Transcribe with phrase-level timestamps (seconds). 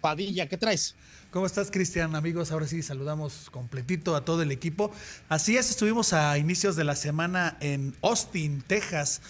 [0.00, 0.96] Padilla, ¿qué traes?
[1.30, 2.16] ¿Cómo estás, Cristian?
[2.16, 4.90] Amigos, ahora sí saludamos completito a todo el equipo.
[5.28, 9.22] Así es, estuvimos a inicios de la semana en Austin, Texas.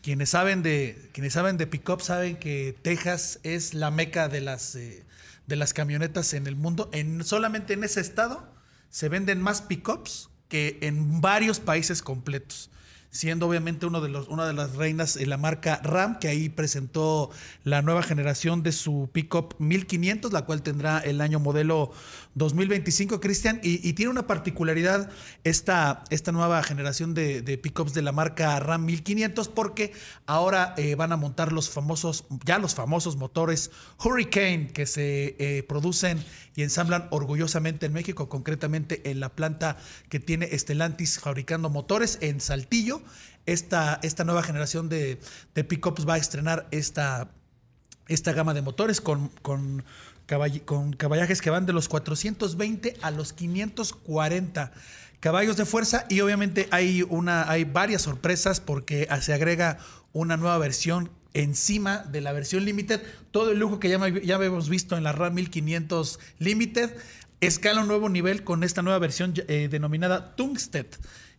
[0.00, 1.68] Quienes saben de, quienes saben de
[2.00, 5.04] saben que Texas es la meca de las, eh,
[5.46, 6.88] de las camionetas en el mundo.
[6.94, 8.48] En, solamente en ese estado
[8.88, 12.70] se venden más pickups que en varios países completos
[13.10, 16.48] siendo obviamente uno de los, una de las reinas en la marca Ram, que ahí
[16.48, 17.30] presentó
[17.64, 21.92] la nueva generación de su pickup 1500, la cual tendrá el año modelo
[22.34, 25.10] 2025, Cristian, y, tiene una particularidad
[25.42, 29.92] esta, esta nueva generación de, de, pickups de la marca Ram 1500, porque
[30.26, 33.70] ahora eh, van a montar los famosos, ya los famosos motores
[34.04, 36.22] Hurricane que se eh, producen
[36.54, 39.76] y ensamblan orgullosamente en México, concretamente en la planta
[40.08, 42.95] que tiene Estelantis fabricando motores en Saltillo.
[43.46, 45.20] Esta, esta nueva generación de,
[45.54, 47.30] pickups va a estrenar esta,
[48.08, 49.84] esta gama de motores con, con,
[50.64, 54.72] con caballajes que van de los 420 a los 540
[55.20, 59.78] caballos de fuerza y obviamente hay, una, hay varias sorpresas porque se agrega
[60.12, 63.02] una nueva versión encima de la versión Limited.
[63.30, 66.90] Todo el lujo que ya, ya hemos visto en la RAM 1500 Limited
[67.40, 70.86] escala un nuevo nivel con esta nueva versión eh, denominada Tungsten.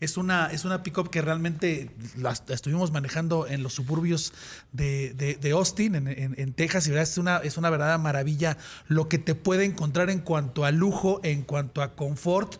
[0.00, 4.32] Es una, es una pickup que realmente la, estuvimos manejando en los suburbios
[4.72, 9.34] de, Austin, en, Texas, y verdad, es una, es una verdadera maravilla lo que te
[9.34, 12.56] puede encontrar en cuanto a lujo, en cuanto a confort,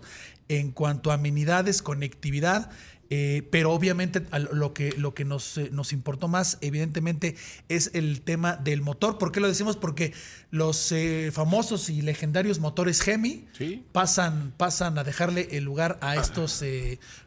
[0.48, 2.70] en cuanto a amenidades, conectividad.
[3.16, 7.36] Eh, pero obviamente lo que, lo que nos, eh, nos importó más, evidentemente,
[7.68, 9.18] es el tema del motor.
[9.18, 9.76] ¿Por qué lo decimos?
[9.76, 10.12] Porque
[10.50, 13.46] los eh, famosos y legendarios motores Hemi
[13.92, 16.64] pasan, pasan a dejarle el lugar a estos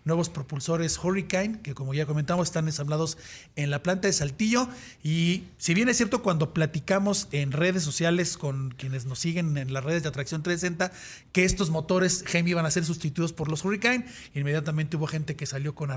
[0.03, 3.17] nuevos propulsores Hurricane, que como ya comentamos, están ensamblados
[3.55, 4.67] en la planta de Saltillo.
[5.03, 9.71] Y si bien es cierto, cuando platicamos en redes sociales con quienes nos siguen en
[9.71, 10.91] las redes de Atracción 360,
[11.31, 15.45] que estos motores Hemi van a ser sustituidos por los Hurricane, inmediatamente hubo gente que
[15.45, 15.89] salió con,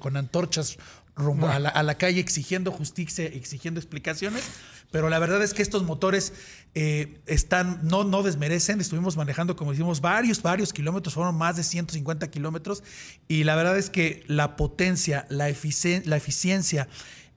[0.00, 0.78] con antorchas
[1.14, 4.42] rumbo a, la, calle exigiendo justicia, exigiendo explicaciones.
[4.90, 6.32] Pero la verdad es que estos motores
[6.74, 8.80] eh, están, no, no desmerecen.
[8.80, 12.82] Estuvimos manejando, como decimos, varios, varios kilómetros, fueron más de 150 kilómetros.
[13.28, 16.88] Y la verdad es que la potencia, la, la eficiencia,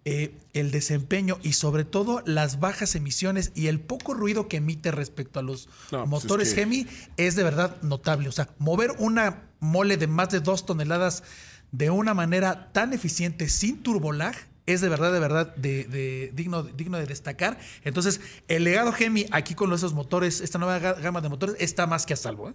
[0.06, 4.92] eh, el desempeño y sobre todo las bajas emisiones y el poco ruido que emite
[4.92, 6.88] respecto a los pues motores Hemi
[7.18, 8.30] es de verdad notable.
[8.30, 11.24] O sea, mover una mole de más de dos toneladas
[11.72, 14.36] de una manera tan eficiente sin turbolag
[14.66, 17.58] es de verdad, de verdad, de, digno, digno de destacar.
[17.84, 22.06] Entonces, el legado Gemi aquí con esos motores, esta nueva gama de motores, está más
[22.06, 22.50] que a salvo.
[22.50, 22.54] ¿eh?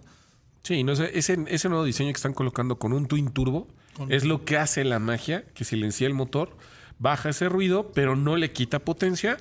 [0.63, 3.67] Sí, no ese, ese nuevo diseño que están colocando con un Twin Turbo
[4.09, 6.57] es lo que hace la magia, que silencia el motor,
[6.99, 9.37] baja ese ruido, pero no le quita potencia.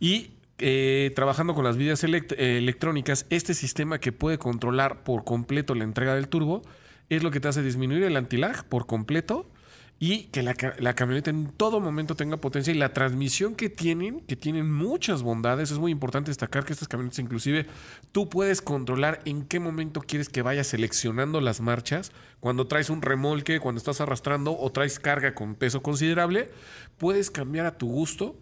[0.00, 5.84] Y eh, trabajando con las vías electrónicas, este sistema que puede controlar por completo la
[5.84, 6.62] entrega del turbo,
[7.08, 9.50] es lo que te hace disminuir el antilag por completo
[10.04, 10.54] y que la,
[10.94, 15.70] camioneta en todo momento tenga potencia y la transmisión que tienen, que tienen muchas bondades,
[15.70, 17.66] es muy importante destacar que estas camionetas inclusive
[18.10, 23.00] tú puedes controlar en qué momento quieres que vaya seleccionando las marchas, cuando traes un
[23.00, 26.50] remolque, cuando estás arrastrando o traes carga con peso considerable,
[26.98, 28.34] puedes cambiar a tu gusto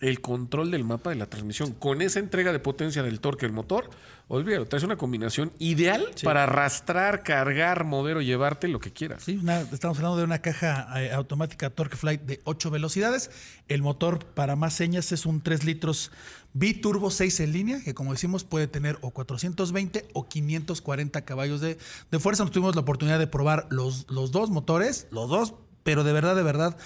[0.00, 1.72] el control del mapa de la transmisión.
[1.72, 3.90] Con esa entrega de potencia del torque del motor,
[4.28, 9.22] olvídalo, traes una combinación ideal para arrastrar, cargar, mover o llevarte lo que quieras.
[9.22, 9.38] Sí,
[9.72, 13.30] estamos hablando de una caja eh, automática Torque Flight de 8 velocidades.
[13.68, 16.10] El motor, para más señas, es un 3 litros
[16.54, 21.76] biturbo 6 en línea, que como decimos puede tener o 420 o 540 caballos de,
[22.10, 22.42] de fuerza.
[22.42, 26.36] Nos tuvimos la oportunidad de probar los, los dos motores, los dos, pero de verdad,
[26.36, 26.76] de verdad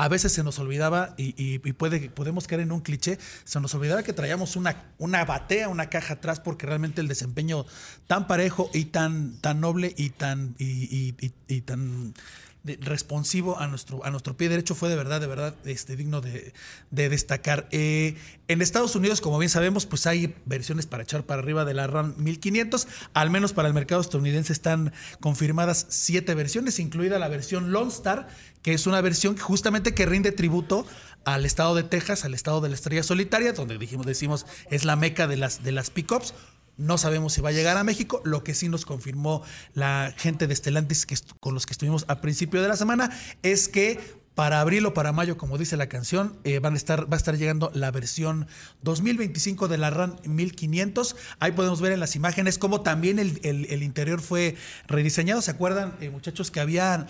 [0.00, 4.02] a veces se nos olvidaba, y, puede, podemos caer en un cliché, se nos olvidaba
[4.02, 7.66] que traíamos una, una batea, una caja atrás, porque realmente el desempeño
[8.06, 11.12] tan parejo y tan, tan noble y tan, y,
[11.60, 12.14] tan
[12.64, 16.52] responsivo a nuestro, a nuestro pie derecho fue de verdad, de verdad este, digno de,
[16.90, 17.68] destacar.
[17.70, 18.16] Eh,
[18.48, 21.86] en Estados Unidos, como bien sabemos, pues hay versiones para echar para arriba de la
[21.86, 27.72] RAM 1500, al menos para el mercado estadounidense están confirmadas siete versiones, incluida la versión
[27.72, 28.28] Lone Star,
[28.62, 30.86] que es una versión justamente que rinde tributo
[31.24, 34.96] al estado de Texas, al estado de la estrella solitaria, donde dijimos, decimos es la
[34.96, 36.34] meca de las, de las pickups.
[36.80, 38.22] No sabemos si va a llegar a México.
[38.24, 39.42] Lo que sí nos confirmó
[39.74, 43.10] la gente de Stellantis que con los que estuvimos a principio de la semana
[43.42, 47.12] es que para abril o para mayo, como dice la canción, eh, van a estar,
[47.12, 48.46] va a estar llegando la versión
[48.80, 51.16] 2025 de la RAM 1500.
[51.40, 54.56] Ahí podemos ver en las imágenes cómo también el, interior fue
[54.86, 55.42] rediseñado.
[55.42, 57.06] ¿Se acuerdan, eh, muchachos, que había,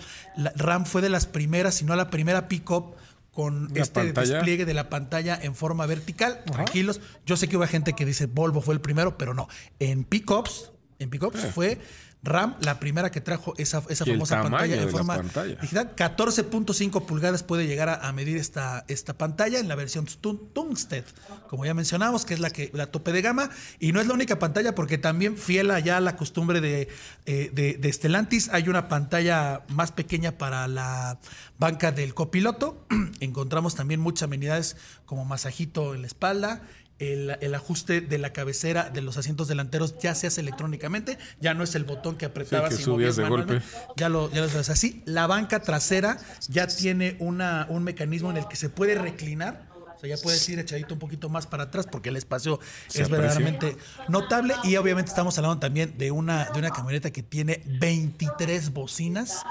[0.57, 2.95] RAM fue de las primeras, si no la primera pick-up
[3.31, 6.43] con este despliegue de la pantalla en forma vertical.
[6.45, 9.47] Tranquilos, yo sé que hubo gente que dice Volvo fue el primero, pero no.
[9.79, 11.51] En Pickups, en Pickups eh.
[11.53, 11.79] fue
[12.23, 15.95] RAM, la primera que trajo esa, esa famosa pantalla en forma digital.
[15.95, 21.03] 14.5 pulgadas puede llegar a, medir esta, esta pantalla en la versión Tungsten,
[21.49, 23.49] como ya mencionamos, que es la, que, la tope de gama.
[23.79, 26.89] Y no es la única pantalla, porque también fiel allá a la costumbre de,
[27.25, 31.19] eh, de, de Stellantis, hay una pantalla más pequeña para la
[31.57, 32.85] banca del copiloto.
[33.19, 34.77] Encontramos también muchas amenidades
[35.11, 36.61] como masajito en la espalda
[36.99, 41.65] el, ajuste de la cabecera de los asientos delanteros ya se hace electrónicamente, ya no
[41.65, 43.61] es el botón que apretabas y subías de golpe.
[43.97, 45.01] Ya lo, ya lo sabes así.
[45.03, 46.17] La banca trasera
[46.47, 49.67] ya tiene una, un mecanismo en el que se puede reclinar.
[49.97, 52.61] O sea, ya puedes ir echadito un poquito más para atrás porque el espacio
[52.93, 53.75] es verdaderamente
[54.07, 54.53] notable.
[54.63, 59.43] Y obviamente estamos hablando también de una, de una camioneta que tiene 23 bocinas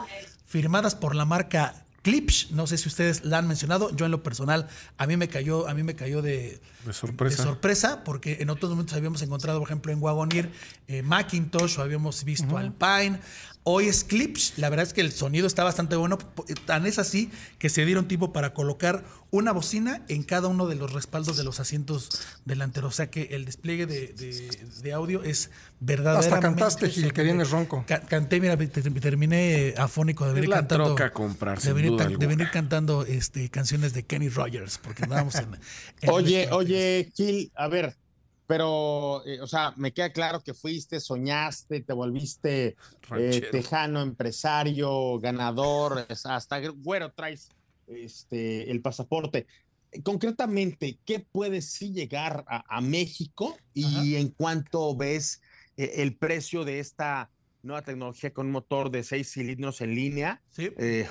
[0.47, 4.23] firmadas por la marca Clips, no sé si ustedes la han mencionado, yo en lo
[4.23, 6.61] personal a mí me cayó, a mí me cayó de,
[6.93, 7.43] sorpresa.
[7.43, 10.51] sorpresa, porque en otros momentos habíamos encontrado, por ejemplo, en Wagoneer
[10.89, 13.21] eh, Macintosh o habíamos visto Alpine.
[13.63, 16.17] Hoy es Clips, la verdad es que el sonido está bastante bueno,
[16.65, 20.77] tan es así que se dieron tiempo para colocar una bocina en cada uno de
[20.77, 22.09] los respaldos de los asientos
[22.47, 26.35] delanteros, o sea que el despliegue de, audio es verdaderamente...
[26.35, 27.85] Hasta cantaste, Gil, que vienes ronco.
[28.09, 30.97] canté, mira, terminé afónico de venir cantando...
[31.13, 35.59] comprar, de venir, de venir cantando este, canciones de Kenny Rogers, porque andábamos en...
[36.09, 37.95] oye, oye, Gil, a ver,
[38.51, 42.75] pero, eh, o sea, me queda claro que fuiste, soñaste, te volviste
[43.17, 47.51] eh, tejano, empresario, ganador, hasta güero traes
[47.87, 49.47] este, el pasaporte.
[50.03, 55.43] Concretamente, ¿qué puede sí llegar a, México y en cuánto ves
[55.77, 57.31] eh, el precio de esta
[57.63, 60.43] nueva tecnología con un motor de seis cilindros en línea,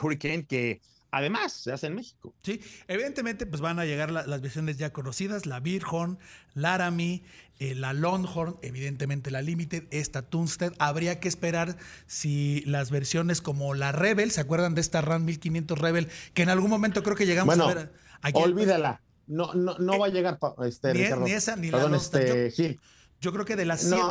[0.01, 2.33] Hurricane, que además se hace en México.
[2.43, 6.19] Sí, evidentemente pues van a llegar las versiones ya conocidas, la Bighorn,
[6.53, 7.23] Laramie,
[7.59, 10.73] eh, la Longhorn, evidentemente la Limited, esta Tunstead.
[10.79, 11.77] Habría que esperar
[12.07, 16.07] si las versiones como la Rebel, ¿se acuerdan de esta RAM 1500 Rebel?
[16.33, 17.93] Que en algún momento creo que llegamos a ver.
[18.21, 19.01] Aquí, olvídala.
[19.27, 21.25] No, no, no va a llegar este, ni, Ricardo.
[21.25, 22.79] ni esa ni la este, yo,
[23.21, 24.01] yo, creo que de las siete,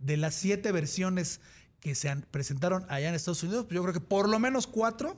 [0.00, 1.40] de las siete versiones
[1.80, 5.16] que se presentaron allá en Estados Unidos, pues yo creo que por lo menos cuatro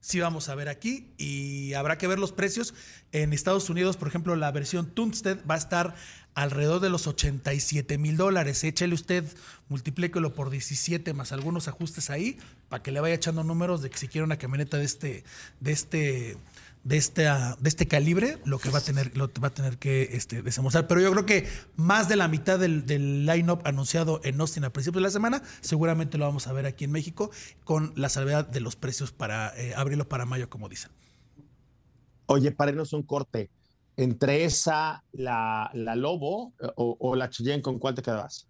[0.00, 2.74] sí vamos a ver aquí y habrá que ver los precios.
[3.12, 5.94] En Estados Unidos, por ejemplo, la versión Tunstead va a estar
[6.34, 8.62] alrededor de los 87 mil dólares.
[8.64, 9.24] Échele usted,
[9.68, 12.38] multiplíquelo por 17 más algunos ajustes ahí
[12.68, 15.24] para que le vaya echando números de que si quiere una camioneta de este,
[15.60, 16.36] de este
[16.84, 20.10] de, este, de este calibre lo que va a tener, lo va a tener que
[20.12, 20.86] este, demostrar.
[20.86, 24.70] Pero yo creo que más de la mitad del, del line-up anunciado en Austin a
[24.70, 27.30] principios de la semana, seguramente lo vamos a ver aquí en México
[27.64, 30.90] con la salvedad de los precios para eh, abril para mayo, como dicen.
[32.26, 33.50] Oye, para irnos un corte.
[33.96, 38.48] Entre esa, la, la Lobo eh, o, o la Cheyenne, ¿con cuál te quedabas?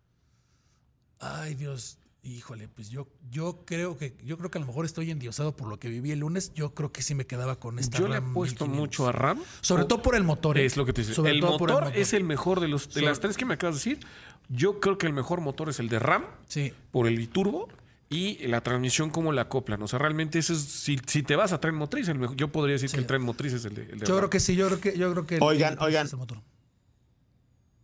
[1.20, 1.98] Ay, Dios.
[2.26, 5.68] Híjole, pues yo, yo creo que yo creo que a lo mejor estoy endiosado por
[5.68, 6.54] lo que viví el lunes.
[6.54, 7.98] Yo creo que sí me quedaba con esta.
[7.98, 9.42] Yo le he puesto mucho a RAM.
[9.60, 10.56] Sobre todo por el motor.
[10.56, 10.64] ¿eh?
[10.64, 11.20] Es lo que te dice.
[11.30, 14.06] El motor, es el mejor de los de las tres que me acabas de decir.
[14.48, 16.24] Yo creo que el mejor motor es el de RAM.
[16.48, 16.72] Sí.
[16.90, 17.68] Por el biturbo
[18.08, 19.82] y la transmisión como la acoplan.
[19.82, 22.98] O sea, realmente eso es, si, te vas a tren motriz, yo podría decir que
[22.98, 25.12] el tren motriz es el de, el Yo creo que sí, yo creo que yo
[25.12, 26.08] creo que Oigan, oigan.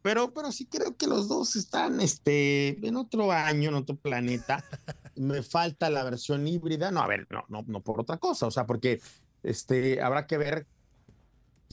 [0.03, 4.65] Pero, pero sí creo que los dos están este, en otro año, en otro planeta.
[5.17, 6.91] Me falta la versión híbrida.
[6.91, 8.47] No, a ver, no, no, no por otra cosa.
[8.47, 9.01] O sea, porque
[9.43, 10.67] este, habrá que ver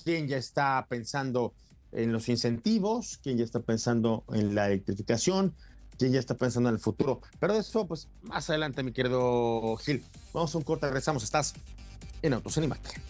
[0.04, 1.54] quién ya está pensando
[1.92, 5.56] en los incentivos, quién ya está pensando en la electrificación,
[5.98, 7.22] quién ya está pensando en el futuro.
[7.40, 10.04] Pero eso, pues, más adelante, mi querido Gil.
[10.34, 11.24] Vamos a un corte, regresamos.
[11.24, 11.54] Estás
[12.22, 13.02] en Autos en Imagen.